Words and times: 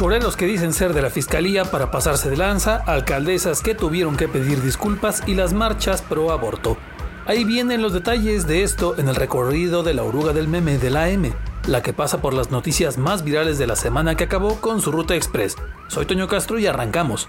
choreros 0.00 0.34
que 0.34 0.46
dicen 0.46 0.72
ser 0.72 0.94
de 0.94 1.02
la 1.02 1.10
fiscalía 1.10 1.66
para 1.66 1.90
pasarse 1.90 2.30
de 2.30 2.36
lanza, 2.38 2.76
alcaldesas 2.86 3.60
que 3.60 3.74
tuvieron 3.74 4.16
que 4.16 4.28
pedir 4.28 4.62
disculpas 4.62 5.22
y 5.26 5.34
las 5.34 5.52
marchas 5.52 6.00
pro 6.00 6.32
aborto. 6.32 6.78
Ahí 7.26 7.44
vienen 7.44 7.82
los 7.82 7.92
detalles 7.92 8.46
de 8.46 8.62
esto 8.62 8.98
en 8.98 9.10
el 9.10 9.14
recorrido 9.14 9.82
de 9.82 9.92
la 9.92 10.02
oruga 10.02 10.32
del 10.32 10.48
meme 10.48 10.78
de 10.78 10.88
la 10.88 11.10
M, 11.10 11.34
la 11.66 11.82
que 11.82 11.92
pasa 11.92 12.22
por 12.22 12.32
las 12.32 12.50
noticias 12.50 12.96
más 12.96 13.24
virales 13.24 13.58
de 13.58 13.66
la 13.66 13.76
semana 13.76 14.14
que 14.14 14.24
acabó 14.24 14.54
con 14.62 14.80
su 14.80 14.90
ruta 14.90 15.14
express. 15.14 15.56
Soy 15.88 16.06
Toño 16.06 16.28
Castro 16.28 16.58
y 16.58 16.66
arrancamos. 16.66 17.28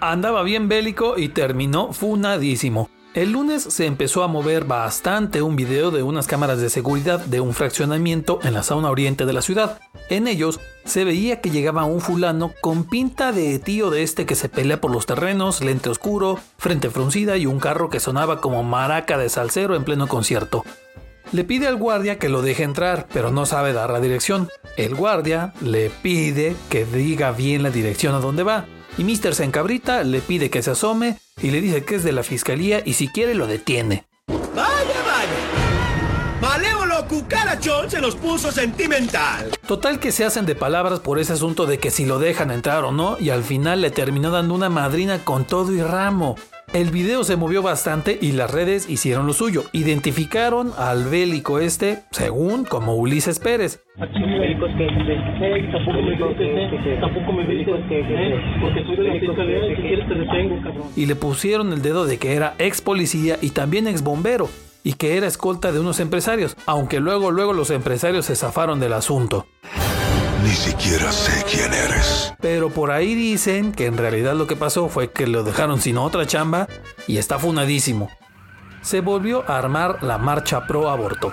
Andaba 0.00 0.42
bien 0.42 0.68
bélico 0.68 1.18
y 1.18 1.28
terminó 1.28 1.92
funadísimo. 1.92 2.88
El 3.12 3.32
lunes 3.32 3.62
se 3.62 3.84
empezó 3.84 4.22
a 4.22 4.28
mover 4.28 4.64
bastante 4.64 5.42
un 5.42 5.54
video 5.54 5.90
de 5.90 6.02
unas 6.02 6.26
cámaras 6.26 6.62
de 6.62 6.70
seguridad 6.70 7.20
de 7.20 7.40
un 7.40 7.52
fraccionamiento 7.52 8.40
en 8.42 8.54
la 8.54 8.62
zona 8.62 8.90
oriente 8.90 9.26
de 9.26 9.32
la 9.34 9.42
ciudad. 9.42 9.80
En 10.08 10.28
ellos 10.28 10.60
se 10.84 11.04
veía 11.04 11.40
que 11.40 11.50
llegaba 11.50 11.84
un 11.84 12.00
fulano 12.00 12.52
con 12.60 12.84
pinta 12.84 13.32
de 13.32 13.58
tío 13.58 13.90
de 13.90 14.04
este 14.04 14.24
que 14.24 14.36
se 14.36 14.48
pelea 14.48 14.80
por 14.80 14.92
los 14.92 15.06
terrenos, 15.06 15.60
lente 15.60 15.88
oscuro, 15.88 16.38
frente 16.58 16.90
fruncida 16.90 17.36
y 17.36 17.46
un 17.46 17.58
carro 17.58 17.90
que 17.90 17.98
sonaba 17.98 18.40
como 18.40 18.62
maraca 18.62 19.18
de 19.18 19.28
salsero 19.28 19.74
en 19.74 19.84
pleno 19.84 20.06
concierto. 20.06 20.64
Le 21.32 21.42
pide 21.42 21.66
al 21.66 21.76
guardia 21.76 22.20
que 22.20 22.28
lo 22.28 22.40
deje 22.40 22.62
entrar, 22.62 23.08
pero 23.12 23.32
no 23.32 23.46
sabe 23.46 23.72
dar 23.72 23.90
la 23.90 24.00
dirección. 24.00 24.48
El 24.76 24.94
guardia 24.94 25.52
le 25.60 25.90
pide 25.90 26.54
que 26.70 26.84
diga 26.84 27.32
bien 27.32 27.64
la 27.64 27.70
dirección 27.70 28.14
a 28.14 28.20
dónde 28.20 28.44
va. 28.44 28.66
Y 28.96 29.02
Mr. 29.02 29.34
se 29.34 29.42
encabrita, 29.42 30.04
le 30.04 30.20
pide 30.20 30.50
que 30.50 30.62
se 30.62 30.70
asome 30.70 31.18
y 31.42 31.50
le 31.50 31.60
dice 31.60 31.84
que 31.84 31.96
es 31.96 32.04
de 32.04 32.12
la 32.12 32.22
fiscalía 32.22 32.80
y 32.84 32.92
si 32.92 33.08
quiere 33.08 33.34
lo 33.34 33.48
detiene. 33.48 34.04
Vaya, 34.28 35.02
vaya. 35.04 36.40
Malévolo 36.40 36.75
cucarachón 37.06 37.90
se 37.90 38.00
los 38.00 38.14
puso 38.16 38.50
sentimental. 38.52 39.50
Total 39.66 39.98
que 39.98 40.12
se 40.12 40.24
hacen 40.24 40.46
de 40.46 40.54
palabras 40.54 41.00
por 41.00 41.18
ese 41.18 41.32
asunto 41.32 41.66
de 41.66 41.78
que 41.78 41.90
si 41.90 42.06
lo 42.06 42.18
dejan 42.18 42.50
entrar 42.50 42.84
o 42.84 42.92
no 42.92 43.16
y 43.18 43.30
al 43.30 43.42
final 43.42 43.80
le 43.80 43.90
terminó 43.90 44.30
dando 44.30 44.54
una 44.54 44.68
madrina 44.68 45.20
con 45.24 45.44
todo 45.44 45.72
y 45.72 45.82
ramo. 45.82 46.36
El 46.72 46.90
video 46.90 47.22
se 47.22 47.36
movió 47.36 47.62
bastante 47.62 48.18
y 48.20 48.32
las 48.32 48.50
redes 48.50 48.90
hicieron 48.90 49.26
lo 49.26 49.32
suyo. 49.32 49.64
Identificaron 49.72 50.72
al 50.76 51.04
bélico 51.04 51.60
este, 51.60 52.02
según 52.10 52.64
como 52.64 52.96
Ulises 52.96 53.38
Pérez. 53.38 53.80
Y 60.96 61.06
le 61.06 61.14
pusieron 61.14 61.72
el 61.72 61.82
dedo 61.82 62.04
de 62.04 62.18
que 62.18 62.34
era 62.34 62.54
ex 62.58 62.82
policía 62.82 63.36
y 63.40 63.50
también 63.50 63.86
ex 63.86 64.02
bombero 64.02 64.48
y 64.86 64.92
que 64.92 65.16
era 65.16 65.26
escolta 65.26 65.72
de 65.72 65.80
unos 65.80 65.98
empresarios, 65.98 66.56
aunque 66.64 67.00
luego 67.00 67.32
luego 67.32 67.52
los 67.52 67.70
empresarios 67.70 68.26
se 68.26 68.36
zafaron 68.36 68.78
del 68.78 68.92
asunto. 68.92 69.44
Ni 70.44 70.52
siquiera 70.52 71.10
sé 71.10 71.44
quién 71.50 71.74
eres. 71.74 72.32
Pero 72.40 72.70
por 72.70 72.92
ahí 72.92 73.16
dicen 73.16 73.72
que 73.72 73.86
en 73.86 73.96
realidad 73.96 74.34
lo 74.34 74.46
que 74.46 74.54
pasó 74.54 74.88
fue 74.88 75.10
que 75.10 75.26
lo 75.26 75.42
dejaron 75.42 75.80
sin 75.80 75.98
otra 75.98 76.24
chamba 76.24 76.68
y 77.08 77.16
está 77.16 77.36
funadísimo. 77.40 78.08
Se 78.80 79.00
volvió 79.00 79.42
a 79.50 79.58
armar 79.58 80.04
la 80.04 80.18
marcha 80.18 80.68
pro 80.68 80.88
aborto. 80.88 81.32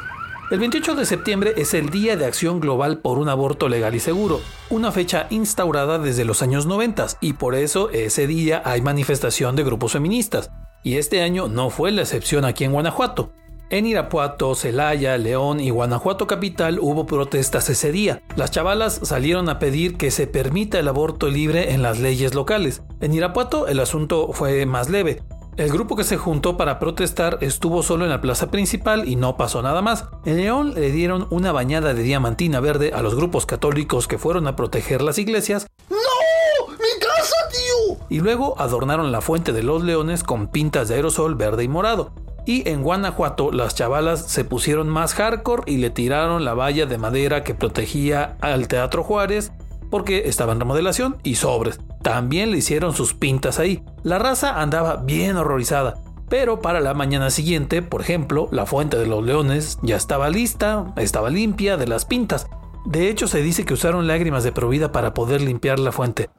El 0.49 0.57
28 0.57 0.95
de 0.95 1.05
septiembre 1.05 1.53
es 1.55 1.75
el 1.75 1.91
Día 1.91 2.17
de 2.17 2.25
Acción 2.25 2.59
Global 2.59 2.97
por 2.97 3.19
un 3.19 3.29
Aborto 3.29 3.69
Legal 3.69 3.93
y 3.93 3.99
Seguro, 3.99 4.41
una 4.71 4.91
fecha 4.91 5.27
instaurada 5.29 5.99
desde 5.99 6.25
los 6.25 6.41
años 6.41 6.65
90 6.65 7.05
y 7.21 7.33
por 7.33 7.53
eso 7.53 7.91
ese 7.91 8.25
día 8.25 8.63
hay 8.65 8.81
manifestación 8.81 9.55
de 9.55 9.63
grupos 9.63 9.91
feministas. 9.91 10.49
Y 10.81 10.97
este 10.97 11.21
año 11.21 11.47
no 11.47 11.69
fue 11.69 11.91
la 11.91 12.01
excepción 12.01 12.45
aquí 12.45 12.63
en 12.63 12.71
Guanajuato. 12.73 13.31
En 13.69 13.87
Irapuato, 13.87 14.53
Celaya, 14.53 15.17
León 15.17 15.59
y 15.59 15.71
Guanajuato 15.71 16.27
capital 16.27 16.79
hubo 16.79 17.05
protestas 17.05 17.69
ese 17.69 17.91
día. 17.91 18.21
Las 18.35 18.51
chavalas 18.51 18.99
salieron 19.03 19.49
a 19.49 19.57
pedir 19.57 19.97
que 19.97 20.11
se 20.11 20.27
permita 20.27 20.77
el 20.79 20.87
aborto 20.87 21.27
libre 21.27 21.73
en 21.73 21.81
las 21.81 21.99
leyes 21.99 22.35
locales. 22.35 22.83
En 23.01 23.13
Irapuato 23.13 23.67
el 23.67 23.79
asunto 23.79 24.31
fue 24.31 24.65
más 24.65 24.89
leve. 24.89 25.23
El 25.55 25.71
grupo 25.71 25.95
que 25.95 26.03
se 26.03 26.17
juntó 26.17 26.57
para 26.57 26.79
protestar 26.79 27.37
estuvo 27.41 27.83
solo 27.83 28.05
en 28.05 28.09
la 28.09 28.21
plaza 28.21 28.49
principal 28.49 29.07
y 29.07 29.15
no 29.15 29.37
pasó 29.37 29.61
nada 29.61 29.83
más. 29.83 30.05
En 30.25 30.37
León 30.37 30.73
le 30.73 30.91
dieron 30.91 31.27
una 31.29 31.51
bañada 31.51 31.93
de 31.93 32.01
diamantina 32.01 32.59
verde 32.59 32.91
a 32.93 33.03
los 33.03 33.13
grupos 33.15 33.45
católicos 33.45 34.07
que 34.07 34.17
fueron 34.17 34.47
a 34.47 34.55
proteger 34.55 35.03
las 35.03 35.19
iglesias. 35.19 35.67
¡No! 35.89 36.67
¡Mi 36.69 36.99
casa, 36.99 37.35
tío! 37.51 37.97
Y 38.09 38.19
luego 38.19 38.59
adornaron 38.59 39.11
la 39.11 39.21
fuente 39.21 39.53
de 39.53 39.61
los 39.61 39.83
leones 39.83 40.23
con 40.23 40.47
pintas 40.47 40.89
de 40.89 40.95
aerosol 40.95 41.35
verde 41.35 41.63
y 41.63 41.67
morado. 41.67 42.13
Y 42.45 42.67
en 42.67 42.83
Guanajuato 42.83 43.51
las 43.51 43.75
chavalas 43.75 44.25
se 44.27 44.43
pusieron 44.43 44.89
más 44.89 45.13
hardcore 45.13 45.63
y 45.65 45.77
le 45.77 45.89
tiraron 45.89 46.43
la 46.43 46.53
valla 46.53 46.85
de 46.85 46.97
madera 46.97 47.43
que 47.43 47.55
protegía 47.55 48.35
al 48.41 48.67
Teatro 48.67 49.03
Juárez 49.03 49.51
porque 49.89 50.23
estaba 50.25 50.53
en 50.53 50.59
remodelación 50.59 51.17
y 51.23 51.35
sobres. 51.35 51.79
También 52.01 52.51
le 52.51 52.57
hicieron 52.57 52.93
sus 52.93 53.13
pintas 53.13 53.59
ahí. 53.59 53.83
La 54.01 54.19
raza 54.19 54.59
andaba 54.59 54.97
bien 54.97 55.37
horrorizada. 55.37 56.01
Pero 56.29 56.61
para 56.61 56.79
la 56.79 56.95
mañana 56.95 57.29
siguiente, 57.29 57.83
por 57.83 58.01
ejemplo, 58.01 58.49
la 58.51 58.65
fuente 58.65 58.97
de 58.97 59.05
los 59.05 59.23
leones 59.23 59.77
ya 59.83 59.95
estaba 59.95 60.29
lista, 60.29 60.91
estaba 60.97 61.29
limpia 61.29 61.77
de 61.77 61.85
las 61.85 62.05
pintas. 62.05 62.47
De 62.85 63.09
hecho, 63.09 63.27
se 63.27 63.41
dice 63.43 63.65
que 63.65 63.75
usaron 63.75 64.07
lágrimas 64.07 64.43
de 64.43 64.51
provida 64.51 64.91
para 64.91 65.13
poder 65.13 65.41
limpiar 65.41 65.77
la 65.77 65.91
fuente. 65.91 66.29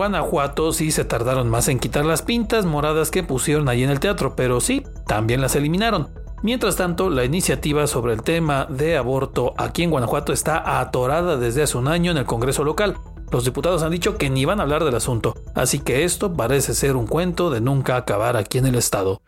Guanajuato 0.00 0.72
sí 0.72 0.92
se 0.92 1.04
tardaron 1.04 1.50
más 1.50 1.68
en 1.68 1.78
quitar 1.78 2.06
las 2.06 2.22
pintas 2.22 2.64
moradas 2.64 3.10
que 3.10 3.22
pusieron 3.22 3.68
ahí 3.68 3.82
en 3.82 3.90
el 3.90 4.00
teatro, 4.00 4.34
pero 4.34 4.58
sí, 4.62 4.82
también 5.06 5.42
las 5.42 5.56
eliminaron. 5.56 6.08
Mientras 6.42 6.76
tanto, 6.76 7.10
la 7.10 7.26
iniciativa 7.26 7.86
sobre 7.86 8.14
el 8.14 8.22
tema 8.22 8.64
de 8.64 8.96
aborto 8.96 9.52
aquí 9.58 9.82
en 9.82 9.90
Guanajuato 9.90 10.32
está 10.32 10.80
atorada 10.80 11.36
desde 11.36 11.64
hace 11.64 11.76
un 11.76 11.86
año 11.86 12.12
en 12.12 12.16
el 12.16 12.24
Congreso 12.24 12.64
local. 12.64 12.96
Los 13.30 13.44
diputados 13.44 13.82
han 13.82 13.90
dicho 13.90 14.16
que 14.16 14.30
ni 14.30 14.46
van 14.46 14.58
a 14.58 14.62
hablar 14.62 14.84
del 14.84 14.94
asunto, 14.94 15.34
así 15.54 15.80
que 15.80 16.02
esto 16.04 16.32
parece 16.32 16.72
ser 16.72 16.96
un 16.96 17.06
cuento 17.06 17.50
de 17.50 17.60
nunca 17.60 17.96
acabar 17.96 18.38
aquí 18.38 18.56
en 18.56 18.68
el 18.68 18.76
estado. 18.76 19.20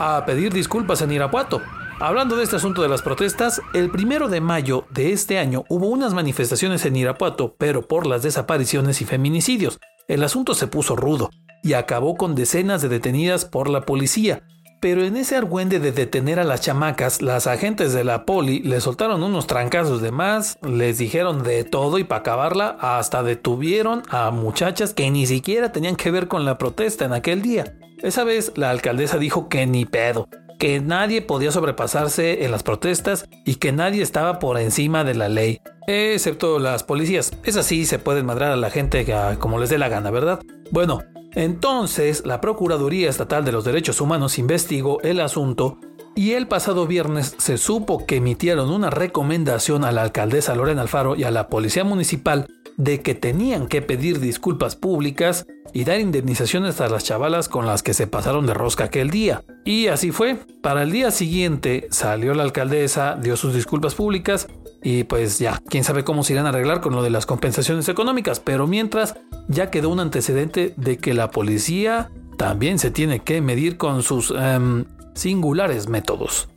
A 0.00 0.24
pedir 0.26 0.52
disculpas 0.52 1.00
en 1.00 1.12
Irapuato. 1.12 1.62
Hablando 2.00 2.34
de 2.34 2.42
este 2.42 2.56
asunto 2.56 2.82
de 2.82 2.88
las 2.88 3.02
protestas, 3.02 3.62
el 3.72 3.88
primero 3.88 4.28
de 4.28 4.40
mayo 4.40 4.84
de 4.90 5.12
este 5.12 5.38
año 5.38 5.64
hubo 5.68 5.86
unas 5.86 6.12
manifestaciones 6.12 6.84
en 6.86 6.96
Irapuato, 6.96 7.54
pero 7.56 7.86
por 7.86 8.08
las 8.08 8.24
desapariciones 8.24 9.00
y 9.00 9.04
feminicidios. 9.04 9.78
El 10.08 10.24
asunto 10.24 10.54
se 10.54 10.66
puso 10.66 10.96
rudo 10.96 11.28
y 11.62 11.74
acabó 11.74 12.16
con 12.16 12.34
decenas 12.34 12.80
de 12.80 12.88
detenidas 12.88 13.44
por 13.44 13.68
la 13.68 13.82
policía. 13.82 14.42
Pero 14.80 15.04
en 15.04 15.18
ese 15.18 15.36
argüende 15.36 15.80
de 15.80 15.92
detener 15.92 16.38
a 16.40 16.44
las 16.44 16.62
chamacas, 16.62 17.20
las 17.20 17.46
agentes 17.46 17.92
de 17.92 18.04
la 18.04 18.24
poli 18.24 18.60
le 18.60 18.80
soltaron 18.80 19.22
unos 19.22 19.46
trancazos 19.46 20.00
de 20.00 20.10
más, 20.10 20.56
les 20.62 20.96
dijeron 20.96 21.42
de 21.42 21.64
todo 21.64 21.98
y 21.98 22.04
para 22.04 22.20
acabarla, 22.20 22.78
hasta 22.80 23.22
detuvieron 23.22 24.02
a 24.08 24.30
muchachas 24.30 24.94
que 24.94 25.10
ni 25.10 25.26
siquiera 25.26 25.72
tenían 25.72 25.96
que 25.96 26.10
ver 26.10 26.26
con 26.26 26.46
la 26.46 26.56
protesta 26.56 27.04
en 27.04 27.12
aquel 27.12 27.42
día. 27.42 27.76
Esa 27.98 28.24
vez 28.24 28.52
la 28.56 28.70
alcaldesa 28.70 29.18
dijo 29.18 29.48
que 29.48 29.66
ni 29.66 29.84
pedo, 29.84 30.28
que 30.58 30.80
nadie 30.80 31.22
podía 31.22 31.52
sobrepasarse 31.52 32.44
en 32.44 32.50
las 32.50 32.62
protestas 32.62 33.28
y 33.44 33.56
que 33.56 33.72
nadie 33.72 34.02
estaba 34.02 34.38
por 34.38 34.58
encima 34.58 35.04
de 35.04 35.14
la 35.14 35.28
ley, 35.28 35.60
excepto 35.86 36.58
las 36.58 36.82
policías. 36.82 37.32
Es 37.44 37.56
así, 37.56 37.86
se 37.86 37.98
pueden 37.98 38.26
madrar 38.26 38.52
a 38.52 38.56
la 38.56 38.70
gente 38.70 39.06
como 39.38 39.58
les 39.58 39.70
dé 39.70 39.78
la 39.78 39.88
gana, 39.88 40.10
¿verdad? 40.10 40.40
Bueno, 40.70 41.02
entonces 41.34 42.26
la 42.26 42.40
Procuraduría 42.40 43.08
Estatal 43.08 43.44
de 43.44 43.52
los 43.52 43.64
Derechos 43.64 44.00
Humanos 44.00 44.38
investigó 44.38 45.00
el 45.02 45.20
asunto 45.20 45.78
y 46.16 46.32
el 46.32 46.48
pasado 46.48 46.88
viernes 46.88 47.36
se 47.38 47.58
supo 47.58 48.04
que 48.04 48.16
emitieron 48.16 48.70
una 48.70 48.90
recomendación 48.90 49.84
a 49.84 49.92
la 49.92 50.02
alcaldesa 50.02 50.56
Lorena 50.56 50.82
Alfaro 50.82 51.14
y 51.14 51.22
a 51.22 51.30
la 51.30 51.48
Policía 51.48 51.84
Municipal 51.84 52.48
de 52.78 53.02
que 53.02 53.14
tenían 53.14 53.66
que 53.66 53.82
pedir 53.82 54.20
disculpas 54.20 54.76
públicas 54.76 55.46
y 55.74 55.84
dar 55.84 56.00
indemnizaciones 56.00 56.80
a 56.80 56.88
las 56.88 57.04
chavalas 57.04 57.48
con 57.48 57.66
las 57.66 57.82
que 57.82 57.92
se 57.92 58.06
pasaron 58.06 58.46
de 58.46 58.54
rosca 58.54 58.84
aquel 58.84 59.10
día. 59.10 59.44
Y 59.64 59.88
así 59.88 60.12
fue. 60.12 60.38
Para 60.62 60.84
el 60.84 60.92
día 60.92 61.10
siguiente 61.10 61.88
salió 61.90 62.32
la 62.34 62.44
alcaldesa, 62.44 63.18
dio 63.20 63.36
sus 63.36 63.52
disculpas 63.52 63.94
públicas 63.94 64.48
y 64.82 65.04
pues 65.04 65.40
ya, 65.40 65.60
quién 65.68 65.82
sabe 65.82 66.04
cómo 66.04 66.22
se 66.22 66.34
irán 66.34 66.46
a 66.46 66.50
arreglar 66.50 66.80
con 66.80 66.94
lo 66.94 67.02
de 67.02 67.10
las 67.10 67.26
compensaciones 67.26 67.88
económicas, 67.88 68.38
pero 68.38 68.68
mientras 68.68 69.16
ya 69.48 69.70
quedó 69.70 69.90
un 69.90 70.00
antecedente 70.00 70.72
de 70.76 70.98
que 70.98 71.14
la 71.14 71.32
policía 71.32 72.10
también 72.36 72.78
se 72.78 72.92
tiene 72.92 73.18
que 73.18 73.40
medir 73.40 73.76
con 73.76 74.04
sus 74.04 74.30
em, 74.30 74.84
singulares 75.14 75.88
métodos. 75.88 76.48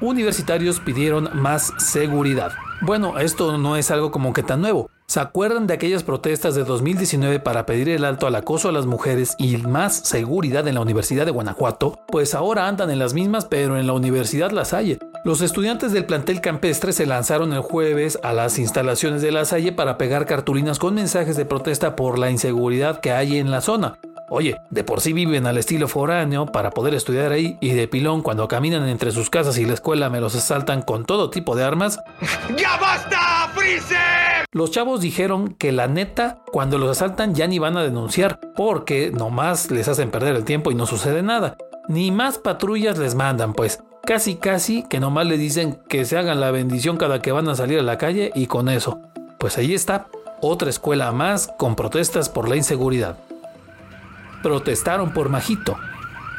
Universitarios 0.00 0.80
pidieron 0.80 1.30
más 1.34 1.72
seguridad. 1.78 2.52
Bueno, 2.80 3.18
esto 3.18 3.58
no 3.58 3.76
es 3.76 3.92
algo 3.92 4.10
como 4.10 4.32
que 4.32 4.42
tan 4.42 4.60
nuevo. 4.60 4.90
¿Se 5.10 5.18
acuerdan 5.18 5.66
de 5.66 5.74
aquellas 5.74 6.04
protestas 6.04 6.54
de 6.54 6.62
2019 6.62 7.40
para 7.40 7.66
pedir 7.66 7.88
el 7.88 8.04
alto 8.04 8.28
al 8.28 8.36
acoso 8.36 8.68
a 8.68 8.72
las 8.72 8.86
mujeres 8.86 9.34
y 9.38 9.56
más 9.56 9.96
seguridad 9.96 10.68
en 10.68 10.76
la 10.76 10.82
Universidad 10.82 11.24
de 11.26 11.32
Guanajuato? 11.32 11.98
Pues 12.06 12.32
ahora 12.36 12.68
andan 12.68 12.90
en 12.90 13.00
las 13.00 13.12
mismas, 13.12 13.44
pero 13.44 13.76
en 13.76 13.88
la 13.88 13.92
Universidad 13.92 14.52
La 14.52 14.64
Salle. 14.64 15.00
Los 15.24 15.40
estudiantes 15.40 15.90
del 15.90 16.06
plantel 16.06 16.40
campestre 16.40 16.92
se 16.92 17.06
lanzaron 17.06 17.52
el 17.52 17.60
jueves 17.60 18.20
a 18.22 18.32
las 18.32 18.56
instalaciones 18.60 19.20
de 19.20 19.32
La 19.32 19.44
Salle 19.44 19.72
para 19.72 19.98
pegar 19.98 20.26
cartulinas 20.26 20.78
con 20.78 20.94
mensajes 20.94 21.36
de 21.36 21.44
protesta 21.44 21.96
por 21.96 22.16
la 22.16 22.30
inseguridad 22.30 23.00
que 23.00 23.10
hay 23.10 23.38
en 23.38 23.50
la 23.50 23.62
zona. 23.62 23.98
Oye, 24.32 24.60
de 24.70 24.84
por 24.84 25.00
sí 25.00 25.12
viven 25.12 25.48
al 25.48 25.58
estilo 25.58 25.88
foráneo 25.88 26.46
para 26.46 26.70
poder 26.70 26.94
estudiar 26.94 27.32
ahí 27.32 27.58
y 27.60 27.72
de 27.72 27.88
pilón 27.88 28.22
cuando 28.22 28.46
caminan 28.46 28.88
entre 28.88 29.10
sus 29.10 29.28
casas 29.28 29.58
y 29.58 29.64
la 29.64 29.74
escuela 29.74 30.08
me 30.08 30.20
los 30.20 30.36
asaltan 30.36 30.82
con 30.82 31.04
todo 31.04 31.30
tipo 31.30 31.56
de 31.56 31.64
armas. 31.64 31.98
¡Ya 32.56 32.76
basta, 32.76 33.50
Freezer! 33.56 34.46
Los 34.52 34.70
chavos 34.70 35.00
dijeron 35.00 35.54
que 35.54 35.72
la 35.72 35.88
neta, 35.88 36.38
cuando 36.52 36.78
los 36.78 36.90
asaltan 36.90 37.34
ya 37.34 37.48
ni 37.48 37.58
van 37.58 37.76
a 37.76 37.82
denunciar, 37.82 38.38
porque 38.54 39.10
nomás 39.10 39.72
les 39.72 39.88
hacen 39.88 40.12
perder 40.12 40.36
el 40.36 40.44
tiempo 40.44 40.70
y 40.70 40.76
no 40.76 40.86
sucede 40.86 41.22
nada. 41.22 41.56
Ni 41.88 42.12
más 42.12 42.38
patrullas 42.38 42.98
les 42.98 43.16
mandan, 43.16 43.52
pues. 43.52 43.82
Casi 44.04 44.36
casi 44.36 44.84
que 44.84 45.00
nomás 45.00 45.26
le 45.26 45.38
dicen 45.38 45.80
que 45.88 46.04
se 46.04 46.16
hagan 46.16 46.38
la 46.38 46.52
bendición 46.52 46.98
cada 46.98 47.20
que 47.20 47.32
van 47.32 47.48
a 47.48 47.56
salir 47.56 47.80
a 47.80 47.82
la 47.82 47.98
calle 47.98 48.30
y 48.36 48.46
con 48.46 48.68
eso. 48.68 49.00
Pues 49.38 49.58
ahí 49.58 49.74
está, 49.74 50.06
otra 50.40 50.70
escuela 50.70 51.10
más 51.10 51.52
con 51.58 51.74
protestas 51.74 52.28
por 52.28 52.48
la 52.48 52.54
inseguridad 52.54 53.18
protestaron 54.42 55.12
por 55.12 55.28
Majito. 55.28 55.76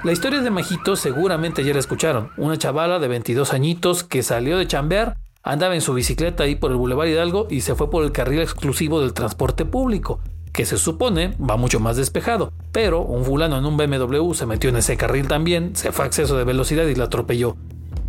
La 0.04 0.12
historia 0.12 0.42
de 0.42 0.50
Majito 0.50 0.96
seguramente 0.96 1.64
ya 1.64 1.74
la 1.74 1.80
escucharon. 1.80 2.30
Una 2.36 2.58
chavala 2.58 2.98
de 2.98 3.08
22 3.08 3.54
añitos 3.54 4.04
que 4.04 4.24
salió 4.24 4.58
de 4.58 4.66
chambear, 4.66 5.16
andaba 5.44 5.76
en 5.76 5.82
su 5.82 5.94
bicicleta 5.94 6.44
ahí 6.44 6.56
por 6.56 6.72
el 6.72 6.78
Boulevard 6.78 7.08
Hidalgo 7.08 7.48
y 7.50 7.62
se 7.62 7.76
fue 7.76 7.90
por 7.90 8.04
el 8.04 8.12
carril 8.12 8.40
exclusivo 8.40 9.00
del 9.02 9.14
transporte 9.14 9.64
público, 9.64 10.20
que 10.54 10.66
se 10.66 10.78
supone 10.78 11.36
va 11.38 11.58
mucho 11.58 11.80
más 11.80 11.98
despejado. 11.98 12.52
Pero 12.72 13.02
un 13.02 13.24
fulano 13.26 13.58
en 13.58 13.66
un 13.66 13.78
BMW 13.78 14.34
se 14.34 14.46
metió 14.46 14.70
en 14.70 14.78
ese 14.78 14.98
carril 14.98 15.28
también, 15.28 15.76
se 15.76 15.92
fue 15.92 16.06
a 16.06 16.08
exceso 16.08 16.36
de 16.36 16.46
velocidad 16.46 16.86
y 16.86 16.96
la 16.96 17.04
atropelló. 17.04 17.56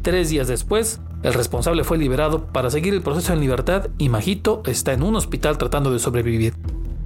Tres 0.03 0.31
días 0.31 0.49
después, 0.49 1.01
el 1.23 1.35
responsable 1.35 1.85
fue 1.85 1.99
liberado 1.99 2.47
para 2.47 2.71
seguir 2.71 2.95
el 2.95 3.03
proceso 3.03 3.33
en 3.33 3.41
libertad 3.41 3.89
y 3.99 4.09
Majito 4.09 4.63
está 4.67 4.93
en 4.93 5.03
un 5.03 5.15
hospital 5.15 5.59
tratando 5.59 5.93
de 5.93 5.99
sobrevivir. 5.99 6.55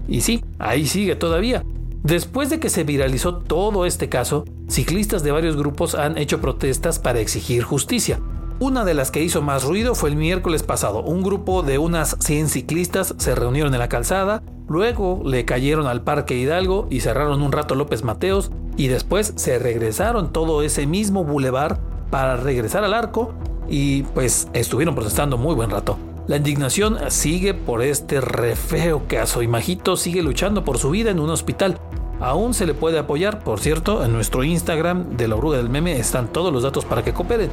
Y 0.08 0.20
sí, 0.20 0.44
ahí 0.58 0.86
sigue 0.86 1.16
todavía, 1.16 1.64
Después 2.02 2.50
de 2.50 2.60
que 2.60 2.70
se 2.70 2.84
viralizó 2.84 3.36
todo 3.36 3.86
este 3.86 4.08
caso, 4.08 4.44
ciclistas 4.68 5.22
de 5.22 5.32
varios 5.32 5.56
grupos 5.56 5.94
han 5.94 6.18
hecho 6.18 6.40
protestas 6.40 6.98
para 6.98 7.20
exigir 7.20 7.62
justicia. 7.62 8.20
Una 8.58 8.84
de 8.84 8.94
las 8.94 9.10
que 9.10 9.22
hizo 9.22 9.42
más 9.42 9.64
ruido 9.64 9.94
fue 9.94 10.08
el 10.08 10.16
miércoles 10.16 10.62
pasado. 10.62 11.02
Un 11.02 11.22
grupo 11.22 11.62
de 11.62 11.78
unas 11.78 12.16
100 12.20 12.48
ciclistas 12.48 13.14
se 13.18 13.34
reunieron 13.34 13.74
en 13.74 13.80
la 13.80 13.88
calzada, 13.88 14.42
luego 14.66 15.20
le 15.24 15.44
cayeron 15.44 15.86
al 15.86 16.02
Parque 16.02 16.36
Hidalgo 16.36 16.86
y 16.90 17.00
cerraron 17.00 17.42
un 17.42 17.52
rato 17.52 17.74
López 17.74 18.02
Mateos 18.02 18.50
y 18.76 18.88
después 18.88 19.34
se 19.36 19.58
regresaron 19.58 20.32
todo 20.32 20.62
ese 20.62 20.86
mismo 20.86 21.24
bulevar 21.24 21.80
para 22.10 22.36
regresar 22.36 22.84
al 22.84 22.94
arco 22.94 23.34
y 23.68 24.04
pues 24.04 24.48
estuvieron 24.54 24.94
protestando 24.94 25.36
muy 25.36 25.54
buen 25.54 25.70
rato. 25.70 25.98
La 26.26 26.36
indignación 26.36 26.98
sigue 27.08 27.54
por 27.54 27.82
este 27.82 28.20
re 28.20 28.56
feo 28.56 29.06
caso 29.06 29.42
y 29.42 29.48
Majito 29.48 29.96
sigue 29.96 30.22
luchando 30.22 30.64
por 30.64 30.78
su 30.78 30.90
vida 30.90 31.12
en 31.12 31.20
un 31.20 31.30
hospital. 31.30 31.78
Aún 32.18 32.52
se 32.52 32.66
le 32.66 32.74
puede 32.74 32.98
apoyar, 32.98 33.44
por 33.44 33.60
cierto, 33.60 34.04
en 34.04 34.12
nuestro 34.12 34.42
Instagram 34.42 35.16
de 35.16 35.28
la 35.28 35.36
oruga 35.36 35.58
del 35.58 35.70
meme 35.70 35.98
están 36.00 36.32
todos 36.32 36.52
los 36.52 36.64
datos 36.64 36.84
para 36.84 37.04
que 37.04 37.14
cooperen. 37.14 37.50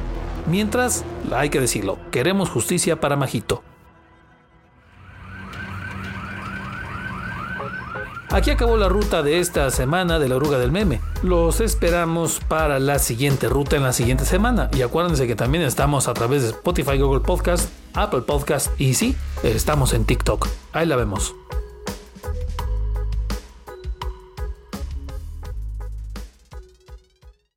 Mientras, 0.50 1.04
hay 1.32 1.50
que 1.50 1.60
decirlo, 1.60 1.98
queremos 2.10 2.50
justicia 2.50 2.98
para 2.98 3.14
Majito. 3.14 3.62
Aquí 8.30 8.50
acabó 8.50 8.76
la 8.76 8.88
ruta 8.88 9.22
de 9.22 9.38
esta 9.38 9.70
semana 9.70 10.18
de 10.18 10.28
la 10.28 10.34
oruga 10.34 10.58
del 10.58 10.72
meme. 10.72 11.00
Los 11.22 11.60
esperamos 11.60 12.40
para 12.48 12.80
la 12.80 12.98
siguiente 12.98 13.48
ruta 13.48 13.76
en 13.76 13.84
la 13.84 13.92
siguiente 13.92 14.24
semana. 14.24 14.68
Y 14.76 14.82
acuérdense 14.82 15.28
que 15.28 15.36
también 15.36 15.62
estamos 15.62 16.08
a 16.08 16.14
través 16.14 16.42
de 16.42 16.48
Spotify, 16.48 16.98
Google 16.98 17.20
Podcast, 17.20 17.70
Apple 17.94 18.22
Podcast 18.22 18.68
y 18.80 18.94
sí, 18.94 19.16
estamos 19.42 19.92
en 19.92 20.04
TikTok. 20.04 20.48
Ahí 20.72 20.86
la 20.86 20.96
vemos. 20.96 21.34